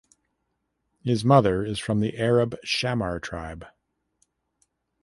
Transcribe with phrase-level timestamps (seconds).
[1.03, 3.67] His mother is from the Arab Shammar tribe.